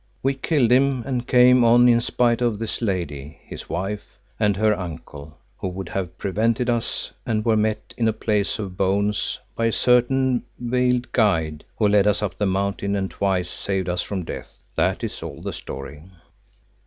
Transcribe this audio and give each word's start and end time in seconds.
We 0.23 0.33
killed 0.33 0.71
him 0.71 1.03
and 1.05 1.27
came 1.27 1.63
on 1.63 1.87
in 1.87 2.01
spite 2.01 2.41
of 2.41 2.57
this 2.57 2.81
lady, 2.81 3.37
his 3.45 3.69
wife, 3.69 4.17
and 4.39 4.57
her 4.57 4.75
uncle, 4.75 5.37
who 5.59 5.67
would 5.67 5.89
have 5.89 6.17
prevented 6.17 6.71
us, 6.71 7.11
and 7.23 7.45
were 7.45 7.55
met 7.55 7.93
in 7.97 8.07
a 8.07 8.11
Place 8.11 8.57
of 8.57 8.75
Bones 8.75 9.37
by 9.55 9.65
a 9.67 9.71
certain 9.71 10.41
veiled 10.57 11.11
guide, 11.11 11.65
who 11.77 11.87
led 11.87 12.07
us 12.07 12.23
up 12.23 12.35
the 12.39 12.47
Mountain 12.47 12.95
and 12.95 13.11
twice 13.11 13.47
saved 13.51 13.87
us 13.87 14.01
from 14.01 14.23
death. 14.23 14.57
That 14.75 15.03
is 15.03 15.21
all 15.21 15.39
the 15.43 15.53
story." 15.53 16.01